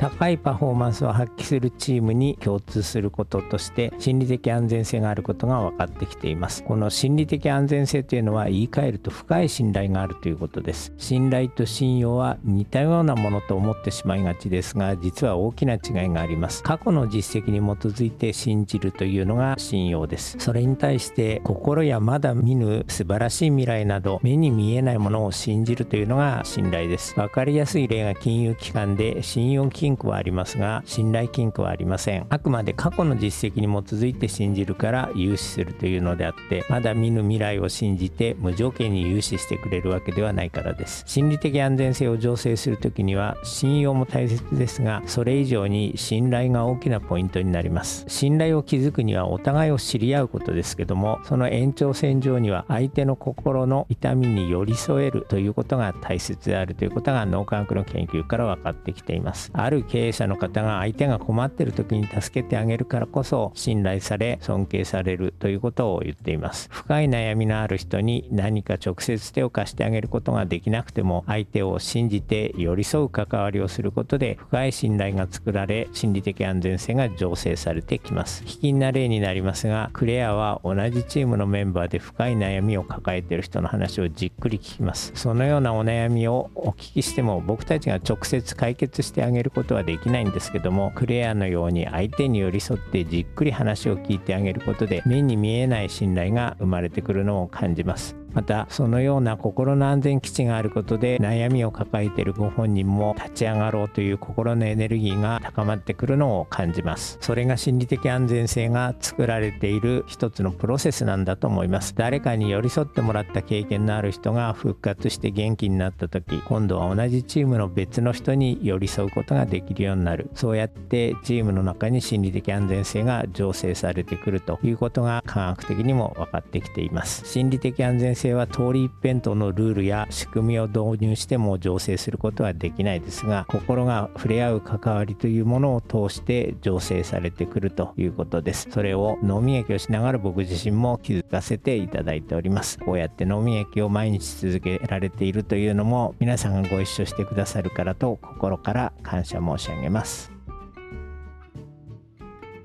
[0.00, 6.64] 高いパフォーマンスを発揮するチームに共通することとして心理的安全性があることが分かってきています。
[6.64, 10.94] この心理的安全性というのは言い換えると深い信頼があるということです。
[10.96, 16.62] 信頼と信用は似たようなものと思ってしまいがちですが実は大きな違いがあります。
[16.62, 20.36] 過去の実績に基づいて信じるというのが信用です。
[20.38, 27.14] それに対して心やまだ見ぬ素晴らしい未来など目に見えないものを信じるというのが信頼です。
[27.16, 32.26] 分かりやすい例が金融機関で信用金庫はありますが信頼金庫はありません。
[32.28, 41.04] あくまで過去の実績に基づいて信じるから融資するというのであってまだ見ぬ未来を信じて無条件に融資してくれるわけではないからです。
[41.06, 48.04] 心理的安全性を醸成するときには信用も大切ですがそれ以上に信頼が大きなポイントになります。
[48.08, 59.50] 信頼を築くにはお互いを知り合うことですけどもその延長線上には相手の心の痛みに寄り添えるということが大切であるということが脳科学の研究から分かってきています。
[59.52, 66.68] ある経営者の方が相手が困ってる時に助けてあげるからこそ信頼され尊敬されるということを言っています。
[66.70, 78.44] 深い悩みのある人に何か直接手を貸してあげることができなくても相手を信じて寄り添う関わりをすることで深い信頼が作られ心理的安全性が醸成されてきます。
[78.44, 85.12] 卑近な例になりますがクレアは同じチームのメンバーで深い悩みを抱えている人の話をじっくり聞きます。
[85.14, 98.19] そのようなお悩みをお聞きしても僕たちが直接解決してあげることとはできないんですけどもクレアのように相手に寄り添ってじっくり話を聞いてあげることで目に見えない信頼が生まれてくるのを感じます。
[98.32, 107.18] またそのような心の安全基地があることで悩みを抱えているご本人も立ち上がろうという心のエネルギーが高まってくるのを感じます。
[107.20, 111.94] それが心理的安全性が作られている一つのプロセスなんだと思います。
[111.96, 120.30] 誰かに寄り添ってもらった経験のある人が復活して元気になった時今度は同じチームの別の人に寄り添うことができるようになる。
[120.34, 127.24] そうやってチームの中に心理的安全性が醸成されてくるということが科学的にも分かってきています。
[127.26, 138.68] 心理的安全性は通り一辺倒のルールや仕組みを導入しても醸成することはできないですが心が触れ合う関わりというものを通して醸成されてくるということです。
[138.70, 142.78] それを脳み液をしながら僕自身も気づかせていただいております。
[142.78, 150.30] こうやって脳み液を毎日続けられているというのも皆さんがご一緒してくださるからと心から感謝申し上げます。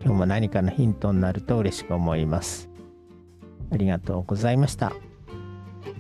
[0.04, 2.70] 今日も何かのヒントになると嬉しく思います。
[3.72, 4.94] ありがとうございました。